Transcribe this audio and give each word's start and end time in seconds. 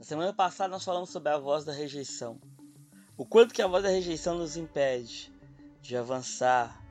Na 0.00 0.06
semana 0.06 0.32
passada 0.32 0.70
nós 0.70 0.82
falamos 0.82 1.10
sobre 1.10 1.30
a 1.30 1.36
voz 1.36 1.62
da 1.62 1.74
rejeição. 1.74 2.40
O 3.18 3.26
quanto 3.26 3.52
que 3.52 3.60
a 3.60 3.66
voz 3.66 3.82
da 3.82 3.90
rejeição 3.90 4.38
nos 4.38 4.56
impede 4.56 5.30
de 5.82 5.94
avançar, 5.94 6.82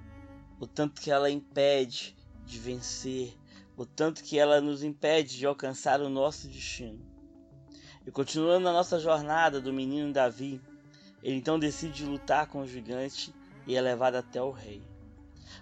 o 0.60 0.68
tanto 0.68 1.02
que 1.02 1.10
ela 1.10 1.28
impede 1.28 2.16
de 2.46 2.60
vencer, 2.60 3.36
o 3.76 3.84
tanto 3.84 4.24
que 4.24 4.38
ela 4.38 4.62
nos 4.62 4.84
impede 4.84 5.40
de 5.40 5.48
alcançar 5.48 6.02
o 6.02 6.08
nosso 6.08 6.48
destino. 6.48 7.04
E 8.06 8.12
continuando 8.12 8.66
na 8.66 8.72
nossa 8.72 9.00
jornada 9.00 9.60
do 9.60 9.74
menino 9.74 10.14
Davi, 10.14 10.62
ele 11.24 11.38
então 11.38 11.58
decide 11.58 12.06
lutar 12.06 12.46
com 12.46 12.62
o 12.62 12.68
gigante 12.68 13.34
e 13.66 13.76
é 13.76 13.82
levado 13.82 14.18
até 14.18 14.40
o 14.40 14.52
rei. 14.52 14.84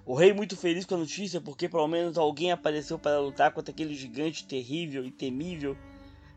O 0.05 0.13
rei, 0.15 0.33
muito 0.33 0.57
feliz 0.57 0.85
com 0.85 0.95
a 0.95 0.97
notícia, 0.97 1.39
porque 1.39 1.69
pelo 1.69 1.87
menos 1.87 2.17
alguém 2.17 2.51
apareceu 2.51 2.99
para 2.99 3.21
lutar 3.21 3.53
contra 3.53 3.71
aquele 3.71 3.95
gigante 3.95 4.45
terrível 4.45 5.05
e 5.05 5.11
temível, 5.11 5.77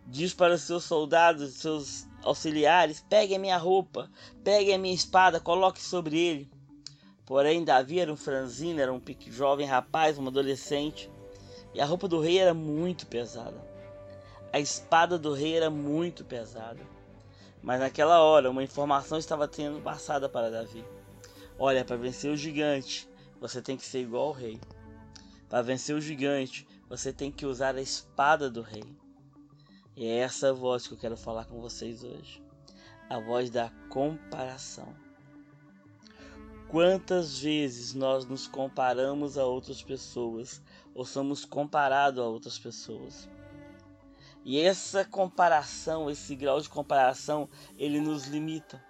diz 0.07 0.35
para 0.35 0.55
os 0.55 0.63
seus 0.63 0.85
soldados, 0.85 1.55
seus 1.55 2.07
auxiliares: 2.23 3.05
pegue 3.09 3.35
a 3.35 3.39
minha 3.39 3.57
roupa, 3.57 4.11
pegue 4.45 4.73
a 4.73 4.79
minha 4.79 4.95
espada, 4.95 5.41
coloque 5.41 5.81
sobre 5.81 6.19
ele. 6.19 6.51
Porém, 7.25 7.65
Davi 7.65 8.01
era 8.01 8.13
um 8.13 8.17
franzino, 8.17 8.81
era 8.81 8.93
um 8.93 9.01
jovem 9.29 9.67
rapaz, 9.67 10.19
um 10.19 10.27
adolescente, 10.27 11.09
e 11.73 11.81
a 11.81 11.87
roupa 11.87 12.09
do 12.09 12.21
rei 12.21 12.39
era 12.39 12.53
muito 12.53 13.07
pesada. 13.07 13.65
A 14.53 14.59
espada 14.59 15.17
do 15.17 15.33
rei 15.33 15.57
era 15.57 15.71
muito 15.71 16.25
pesada. 16.25 16.81
Mas 17.63 17.79
naquela 17.79 18.21
hora, 18.21 18.51
uma 18.51 18.65
informação 18.65 19.19
estava 19.19 19.49
sendo 19.53 19.81
passada 19.81 20.29
para 20.29 20.51
Davi. 20.51 20.85
Olha, 21.59 21.85
para 21.85 21.97
vencer 21.97 22.33
o 22.33 22.37
gigante, 22.37 23.09
você 23.41 23.63
tem 23.63 23.77
que 23.77 23.85
ser 23.85 24.01
igual 24.01 24.29
ao 24.29 24.33
rei. 24.33 24.59
Para 25.49 25.63
vencer 25.63 25.95
o 25.95 26.01
gigante, 26.01 26.67
você 26.89 27.13
tem 27.13 27.31
que 27.31 27.47
usar 27.47 27.77
a 27.77 27.83
espada 27.83 28.51
do 28.51 28.63
rei. 28.63 28.83
E 30.01 30.07
é 30.07 30.21
essa 30.21 30.51
voz 30.51 30.87
que 30.87 30.95
eu 30.95 30.99
quero 30.99 31.15
falar 31.15 31.45
com 31.45 31.61
vocês 31.61 32.03
hoje. 32.03 32.43
A 33.11 33.21
voz 33.21 33.51
da 33.51 33.69
comparação. 33.91 34.97
Quantas 36.71 37.41
vezes 37.41 37.93
nós 37.93 38.25
nos 38.25 38.47
comparamos 38.47 39.37
a 39.37 39.45
outras 39.45 39.83
pessoas 39.83 40.63
ou 40.95 41.05
somos 41.05 41.45
comparados 41.45 42.19
a 42.19 42.27
outras 42.27 42.59
pessoas? 42.59 43.29
E 44.43 44.59
essa 44.59 45.05
comparação, 45.05 46.11
esse 46.11 46.35
grau 46.35 46.59
de 46.63 46.71
comparação, 46.71 47.47
ele 47.77 48.01
nos 48.01 48.25
limita. 48.27 48.83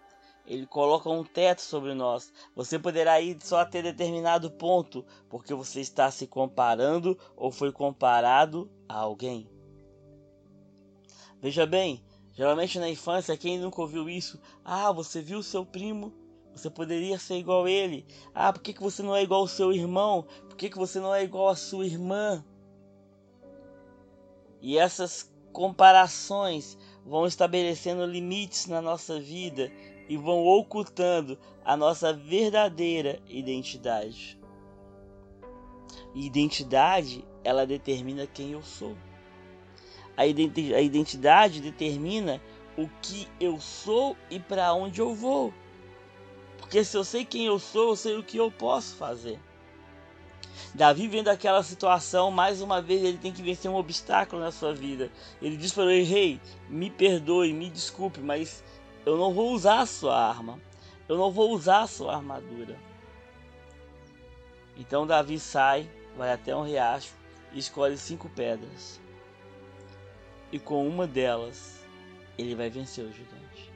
Ele 0.47 0.65
coloca 0.65 1.11
um 1.11 1.25
teto 1.25 1.61
sobre 1.63 1.93
nós. 1.93 2.33
Você 2.55 2.79
poderá 2.79 3.21
ir 3.21 3.37
só 3.43 3.59
até 3.59 3.83
determinado 3.83 4.49
ponto, 4.49 5.05
porque 5.29 5.53
você 5.55 5.81
está 5.81 6.09
se 6.13 6.29
comparando 6.29 7.19
ou 7.35 7.51
foi 7.51 7.73
comparado 7.73 8.71
a 8.89 8.95
alguém. 8.95 9.51
Veja 11.41 11.65
bem, 11.65 12.03
geralmente 12.35 12.79
na 12.79 12.89
infância, 12.89 13.37
quem 13.37 13.59
nunca 13.59 13.81
ouviu 13.81 14.09
isso? 14.09 14.39
Ah, 14.65 14.93
você 14.93 15.23
viu 15.23 15.43
seu 15.43 15.65
primo? 15.65 16.13
Você 16.55 16.69
poderia 16.69 17.19
ser 17.19 17.37
igual 17.37 17.65
a 17.65 17.71
ele. 17.71 18.05
Ah, 18.35 18.53
por 18.53 18.61
que, 18.61 18.75
que 18.75 18.83
você 18.83 19.03
não 19.03 19.17
é 19.17 19.23
igual 19.23 19.41
ao 19.41 19.49
seu 19.49 19.73
irmão? 19.73 20.27
Por 20.49 20.57
que, 20.57 20.69
que 20.69 20.77
você 20.77 21.01
não 21.01 21.15
é 21.15 21.23
igual 21.23 21.49
à 21.49 21.57
sua 21.57 21.87
irmã? 21.87 22.45
E 24.61 24.77
essas 24.77 25.33
comparações 25.53 26.77
vão 27.07 27.27
estabelecendo 27.27 28.05
limites 28.05 28.67
na 28.67 28.83
nossa 28.83 29.19
vida 29.19 29.73
e 30.09 30.17
vão 30.17 30.45
ocultando 30.45 31.39
a 31.65 31.77
nossa 31.77 32.13
verdadeira 32.13 33.21
identidade. 33.27 34.39
E 36.15 36.27
identidade, 36.27 37.25
ela 37.43 37.67
determina 37.67 38.27
quem 38.27 38.53
eu 38.53 38.63
sou. 38.63 38.97
A, 40.21 40.27
identidade 40.27 41.63
determina 41.63 42.43
o 42.77 42.87
que 43.01 43.27
eu 43.41 43.59
sou 43.59 44.15
e 44.29 44.39
para 44.39 44.75
onde 44.75 45.01
eu 45.01 45.15
vou. 45.15 45.51
Porque 46.59 46.85
se 46.85 46.95
eu 46.95 47.03
sei 47.03 47.25
quem 47.25 47.47
eu 47.47 47.59
sou, 47.59 47.89
eu 47.89 47.97
sei 47.97 48.19
o 48.19 48.23
que 48.23 48.37
eu 48.37 48.51
posso 48.51 48.97
fazer. 48.97 49.41
Davi 50.75 51.09
vendo 51.09 51.29
aquela 51.29 51.63
situação, 51.63 52.31
mais 52.31 52.61
uma 52.61 52.83
vez 52.83 53.03
ele 53.03 53.17
tem 53.17 53.33
que 53.33 53.41
vencer 53.41 53.71
um 53.71 53.77
obstáculo 53.77 54.43
na 54.43 54.53
sua 54.53 54.75
vida. 54.75 55.11
Ele 55.41 55.57
diz 55.57 55.73
para 55.73 55.85
o 55.85 55.89
rei: 55.89 56.03
Rei, 56.03 56.41
me 56.69 56.91
perdoe, 56.91 57.55
me 57.55 57.71
desculpe, 57.71 58.21
mas 58.21 58.63
eu 59.07 59.17
não 59.17 59.33
vou 59.33 59.53
usar 59.53 59.81
a 59.81 59.87
sua 59.87 60.23
arma. 60.23 60.61
Eu 61.09 61.17
não 61.17 61.31
vou 61.31 61.51
usar 61.53 61.81
a 61.81 61.87
sua 61.87 62.15
armadura. 62.15 62.79
Então 64.77 65.07
Davi 65.07 65.39
sai, 65.39 65.91
vai 66.15 66.31
até 66.31 66.55
um 66.55 66.63
riacho 66.63 67.15
e 67.55 67.59
escolhe 67.59 67.97
cinco 67.97 68.29
pedras 68.29 69.01
e 70.53 70.59
com 70.59 70.87
uma 70.87 71.07
delas 71.07 71.81
ele 72.37 72.55
vai 72.55 72.71
vencer 72.71 73.05
o 73.05 73.13
gigante. 73.13 73.71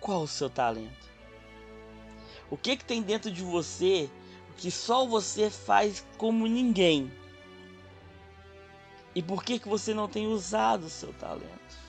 Qual 0.00 0.22
o 0.22 0.28
seu 0.28 0.50
talento? 0.50 1.06
O 2.50 2.56
que 2.56 2.76
que 2.76 2.84
tem 2.84 3.02
dentro 3.02 3.30
de 3.30 3.42
você 3.42 4.08
que 4.56 4.70
só 4.70 5.06
você 5.06 5.50
faz 5.50 6.04
como 6.16 6.46
ninguém? 6.46 7.10
E 9.14 9.22
por 9.22 9.42
que 9.42 9.58
que 9.58 9.68
você 9.68 9.94
não 9.94 10.08
tem 10.08 10.26
usado 10.26 10.84
o 10.84 10.90
seu 10.90 11.12
talento? 11.14 11.86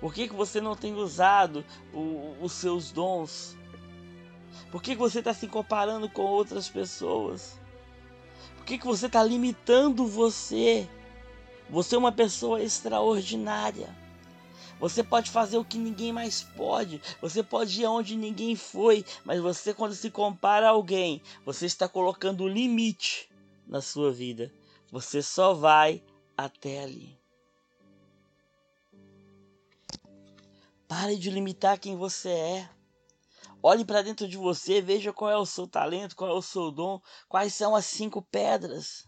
Por 0.00 0.14
que 0.14 0.28
que 0.28 0.34
você 0.34 0.60
não 0.60 0.76
tem 0.76 0.94
usado 0.94 1.64
o, 1.92 2.36
os 2.40 2.52
seus 2.52 2.90
dons? 2.90 3.56
Por 4.70 4.82
que, 4.82 4.92
que 4.92 5.00
você 5.00 5.18
está 5.18 5.34
se 5.34 5.46
comparando 5.46 6.08
com 6.08 6.22
outras 6.22 6.68
pessoas? 6.68 7.58
Que, 8.68 8.76
que 8.76 8.86
você 8.86 9.06
está 9.06 9.24
limitando 9.24 10.06
você? 10.06 10.86
Você 11.70 11.94
é 11.94 11.98
uma 11.98 12.12
pessoa 12.12 12.62
extraordinária. 12.62 13.88
Você 14.78 15.02
pode 15.02 15.30
fazer 15.30 15.56
o 15.56 15.64
que 15.64 15.78
ninguém 15.78 16.12
mais 16.12 16.42
pode. 16.42 17.00
Você 17.22 17.42
pode 17.42 17.80
ir 17.80 17.86
aonde 17.86 18.14
ninguém 18.14 18.54
foi. 18.54 19.06
Mas 19.24 19.40
você, 19.40 19.72
quando 19.72 19.94
se 19.94 20.10
compara 20.10 20.66
a 20.66 20.70
alguém, 20.70 21.22
você 21.46 21.64
está 21.64 21.88
colocando 21.88 22.46
limite 22.46 23.30
na 23.66 23.80
sua 23.80 24.12
vida. 24.12 24.52
Você 24.92 25.22
só 25.22 25.54
vai 25.54 26.02
até 26.36 26.82
ali. 26.82 27.18
Pare 30.86 31.16
de 31.16 31.30
limitar 31.30 31.78
quem 31.78 31.96
você 31.96 32.28
é. 32.28 32.70
Olhe 33.62 33.84
para 33.84 34.02
dentro 34.02 34.28
de 34.28 34.36
você, 34.36 34.80
veja 34.80 35.12
qual 35.12 35.30
é 35.30 35.36
o 35.36 35.46
seu 35.46 35.66
talento, 35.66 36.14
qual 36.14 36.30
é 36.30 36.34
o 36.34 36.42
seu 36.42 36.70
dom, 36.70 37.00
quais 37.28 37.54
são 37.54 37.74
as 37.74 37.86
cinco 37.86 38.22
pedras 38.22 39.04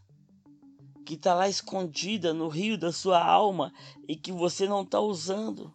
que 1.06 1.14
está 1.14 1.34
lá 1.34 1.48
escondida 1.48 2.34
no 2.34 2.48
rio 2.48 2.76
da 2.76 2.92
sua 2.92 3.22
alma 3.22 3.72
e 4.08 4.16
que 4.16 4.32
você 4.32 4.66
não 4.66 4.82
está 4.82 5.00
usando. 5.00 5.72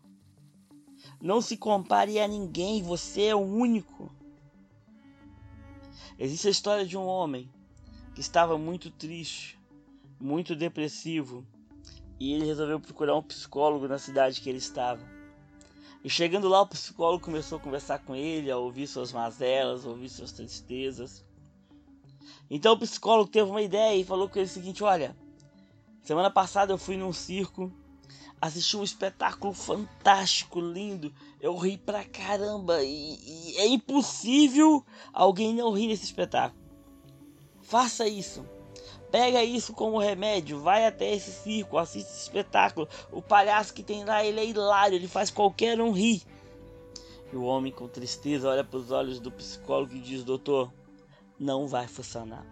Não 1.22 1.42
se 1.42 1.58
compare 1.58 2.20
a 2.20 2.28
ninguém, 2.28 2.84
você 2.84 3.28
é 3.28 3.36
o 3.36 3.40
único. 3.40 4.14
Existe 6.20 6.48
a 6.48 6.52
história 6.52 6.86
de 6.86 6.98
um 6.98 7.06
homem 7.06 7.50
que 8.14 8.22
estava 8.22 8.58
muito 8.58 8.90
triste, 8.92 9.60
muito 10.20 10.56
depressivo, 10.56 11.46
e 12.20 12.34
ele 12.34 12.46
resolveu 12.46 12.80
procurar 12.80 13.16
um 13.16 13.24
psicólogo 13.24 13.88
na 13.88 13.98
cidade 13.98 14.40
que 14.40 14.50
ele 14.50 14.60
estava. 14.60 15.15
E 16.06 16.10
chegando 16.10 16.48
lá, 16.48 16.62
o 16.62 16.68
psicólogo 16.68 17.26
começou 17.26 17.58
a 17.58 17.62
conversar 17.62 17.98
com 17.98 18.16
ele, 18.16 18.52
a 18.52 18.58
ouvir 18.60 18.86
suas 18.86 19.12
mazelas, 19.12 19.84
a 19.84 19.90
ouvir 19.90 20.08
suas 20.08 20.32
tristezas. 20.32 21.26
Então 22.48 22.74
o 22.74 22.78
psicólogo 22.78 23.32
teve 23.32 23.50
uma 23.50 23.64
ideia 23.64 24.00
e 24.00 24.04
falou 24.04 24.30
com 24.30 24.38
ele 24.38 24.46
o 24.46 24.52
seguinte: 24.52 24.84
Olha, 24.84 25.18
semana 26.04 26.30
passada 26.30 26.72
eu 26.72 26.78
fui 26.78 26.96
num 26.96 27.12
circo, 27.12 27.74
assisti 28.40 28.78
um 28.78 28.84
espetáculo 28.84 29.52
fantástico, 29.52 30.60
lindo. 30.60 31.12
Eu 31.42 31.58
ri 31.58 31.76
pra 31.76 32.06
caramba 32.06 32.84
e, 32.84 33.18
e 33.26 33.58
é 33.58 33.66
impossível 33.66 34.86
alguém 35.12 35.56
não 35.56 35.72
rir 35.72 35.88
nesse 35.88 36.04
espetáculo. 36.04 36.64
Faça 37.64 38.08
isso. 38.08 38.46
Pega 39.16 39.42
isso 39.42 39.72
como 39.72 39.98
remédio, 39.98 40.60
vai 40.60 40.86
até 40.86 41.16
esse 41.16 41.32
circo, 41.32 41.78
assiste 41.78 42.10
esse 42.10 42.24
espetáculo. 42.24 42.86
O 43.14 43.22
palhaço 43.22 43.74
que 43.74 43.82
tem 43.82 44.04
lá, 44.04 44.26
ele 44.26 44.42
é 44.42 44.46
hilário, 44.46 44.98
ele 44.98 45.08
faz 45.08 45.32
qualquer 45.32 45.80
um 45.80 45.92
rir. 45.92 46.22
E 47.32 47.36
o 47.38 47.44
homem 47.44 47.72
com 47.72 47.88
tristeza 47.88 48.50
olha 48.50 48.62
para 48.62 48.78
os 48.78 48.92
olhos 48.92 49.22
do 49.22 49.32
psicólogo 49.32 49.96
e 49.96 50.02
diz: 50.02 50.22
Doutor, 50.26 50.70
não 51.40 51.66
vai 51.66 51.88
funcionar. 51.88 52.46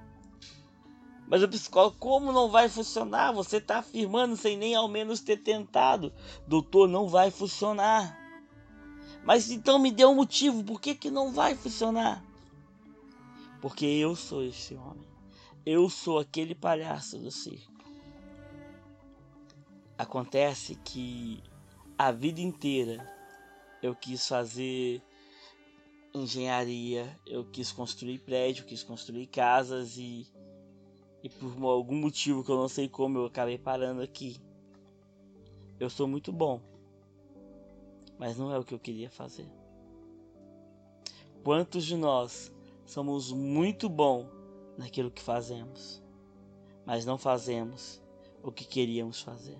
Mas 1.27 1.43
o 1.43 1.49
psicólogo, 1.49 1.97
como 1.99 2.31
não 2.31 2.49
vai 2.49 2.69
funcionar? 2.69 3.33
Você 3.33 3.57
está 3.57 3.79
afirmando 3.79 4.37
sem 4.37 4.55
nem 4.55 4.73
ao 4.73 4.87
menos 4.87 5.19
ter 5.19 5.43
tentado. 5.43 6.13
Doutor, 6.47 6.87
não 6.87 7.09
vai 7.09 7.29
funcionar. 7.29 8.17
Mas 9.25 9.51
então 9.51 9.77
me 9.77 9.91
dê 9.91 10.05
um 10.05 10.15
motivo, 10.15 10.63
por 10.63 10.79
que, 10.79 10.95
que 10.95 11.11
não 11.11 11.33
vai 11.33 11.55
funcionar? 11.55 12.23
Porque 13.59 13.85
eu 13.85 14.15
sou 14.15 14.41
esse 14.41 14.75
homem. 14.75 15.12
Eu 15.65 15.89
sou 15.89 16.19
aquele 16.19 16.53
palhaço 16.53 17.17
do 17.17 17.31
circo. 17.31 17.71
Acontece 19.97 20.75
que 20.75 21.41
a 21.97 22.11
vida 22.11 22.41
inteira 22.41 23.09
eu 23.81 23.95
quis 23.95 24.27
fazer 24.27 25.01
engenharia, 26.13 27.17
eu 27.25 27.45
quis 27.45 27.71
construir 27.71 28.19
prédio, 28.19 28.65
quis 28.65 28.83
construir 28.83 29.27
casas 29.27 29.95
e, 29.97 30.27
e 31.23 31.29
por 31.29 31.51
algum 31.63 31.95
motivo 31.95 32.43
que 32.43 32.51
eu 32.51 32.57
não 32.57 32.67
sei 32.67 32.89
como 32.89 33.19
eu 33.19 33.25
acabei 33.27 33.57
parando 33.57 34.01
aqui. 34.01 34.41
Eu 35.79 35.89
sou 35.89 36.09
muito 36.09 36.31
bom, 36.33 36.61
mas 38.19 38.37
não 38.37 38.53
é 38.53 38.59
o 38.59 38.65
que 38.65 38.73
eu 38.73 38.79
queria 38.79 39.09
fazer. 39.09 39.49
Quantos 41.41 41.85
de 41.85 41.95
nós 41.95 42.51
somos 42.85 43.31
muito 43.31 43.87
bom 43.87 44.42
naquilo 44.77 45.11
que 45.11 45.21
fazemos, 45.21 46.01
mas 46.85 47.05
não 47.05 47.17
fazemos 47.17 48.01
o 48.41 48.51
que 48.51 48.65
queríamos 48.65 49.21
fazer? 49.21 49.59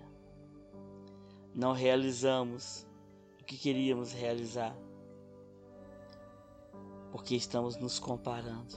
Não 1.54 1.72
realizamos 1.72 2.86
o 3.40 3.44
que 3.44 3.56
queríamos 3.56 4.12
realizar, 4.12 4.76
porque 7.12 7.36
estamos 7.36 7.76
nos 7.76 7.98
comparando. 7.98 8.76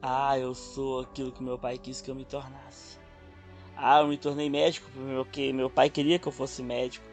Ah, 0.00 0.38
eu 0.38 0.54
sou 0.54 1.00
aquilo 1.00 1.32
que 1.32 1.42
meu 1.42 1.58
pai 1.58 1.78
quis 1.78 2.00
que 2.00 2.10
eu 2.10 2.14
me 2.14 2.24
tornasse. 2.24 2.98
Ah, 3.76 4.00
eu 4.00 4.08
me 4.08 4.16
tornei 4.16 4.48
médico 4.48 4.90
porque 4.92 5.52
meu 5.52 5.68
pai 5.68 5.90
queria 5.90 6.18
que 6.18 6.28
eu 6.28 6.32
fosse 6.32 6.62
médico. 6.62 7.04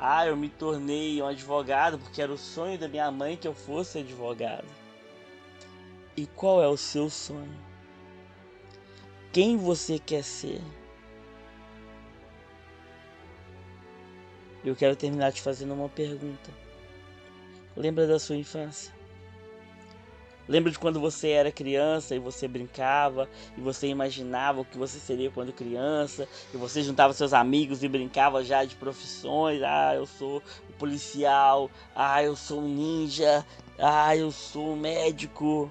Ah, 0.00 0.26
eu 0.26 0.36
me 0.36 0.48
tornei 0.48 1.20
um 1.20 1.26
advogado 1.26 1.98
porque 1.98 2.22
era 2.22 2.32
o 2.32 2.38
sonho 2.38 2.78
da 2.78 2.88
minha 2.88 3.10
mãe 3.10 3.36
que 3.36 3.46
eu 3.46 3.54
fosse 3.54 3.98
advogado. 3.98 4.66
E 6.16 6.26
qual 6.26 6.62
é 6.62 6.68
o 6.68 6.76
seu 6.76 7.10
sonho? 7.10 7.58
Quem 9.30 9.58
você 9.58 9.98
quer 9.98 10.24
ser? 10.24 10.60
Eu 14.64 14.74
quero 14.74 14.96
terminar 14.96 15.32
te 15.32 15.42
fazendo 15.42 15.74
uma 15.74 15.88
pergunta. 15.88 16.50
Lembra 17.76 18.06
da 18.06 18.18
sua 18.18 18.36
infância? 18.36 18.92
Lembra 20.48 20.72
de 20.72 20.78
quando 20.78 20.98
você 20.98 21.28
era 21.28 21.52
criança 21.52 22.14
e 22.14 22.18
você 22.18 22.48
brincava 22.48 23.28
e 23.54 23.60
você 23.60 23.86
imaginava 23.86 24.62
o 24.62 24.64
que 24.64 24.78
você 24.78 24.98
seria 24.98 25.30
quando 25.30 25.52
criança 25.52 26.26
e 26.54 26.56
você 26.56 26.82
juntava 26.82 27.12
seus 27.12 27.34
amigos 27.34 27.82
e 27.82 27.88
brincava 27.88 28.42
já 28.42 28.64
de 28.64 28.74
profissões. 28.76 29.62
Ah, 29.62 29.94
eu 29.94 30.06
sou 30.06 30.42
policial. 30.78 31.70
Ah, 31.94 32.22
eu 32.22 32.34
sou 32.34 32.62
um 32.62 32.68
ninja. 32.68 33.44
Ah, 33.78 34.16
eu 34.16 34.30
sou 34.30 34.72
um 34.72 34.76
médico. 34.76 35.70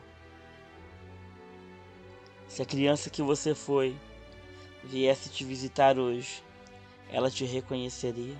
Se 2.47 2.61
a 2.61 2.65
criança 2.65 3.09
que 3.09 3.21
você 3.21 3.53
foi 3.53 3.95
viesse 4.83 5.29
te 5.29 5.43
visitar 5.43 5.99
hoje, 5.99 6.43
ela 7.09 7.29
te 7.29 7.45
reconheceria? 7.45 8.37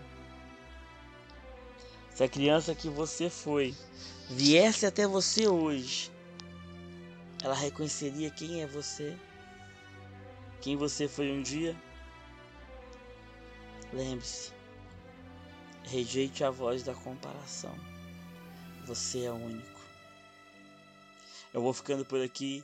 Se 2.13 2.24
a 2.24 2.30
criança 2.30 2.74
que 2.74 2.89
você 2.89 3.30
foi 3.30 3.75
viesse 4.30 4.86
até 4.86 5.06
você 5.06 5.48
hoje, 5.48 6.12
ela 7.44 7.54
reconheceria 7.54 8.31
quem 8.31 8.62
é 8.62 8.68
você, 8.68 9.15
quem 10.62 10.75
você 10.75 11.07
foi 11.07 11.31
um 11.31 11.42
dia. 11.42 11.75
Lembre-se, 13.94 14.51
rejeite 15.83 16.44
a 16.44 16.50
voz 16.50 16.81
da 16.83 16.94
comparação. 16.94 17.75
Você 18.86 19.25
é 19.25 19.31
único. 19.31 19.80
Eu 21.54 21.62
vou 21.62 21.74
ficando 21.74 22.04
por 22.04 22.21
aqui. 22.21 22.63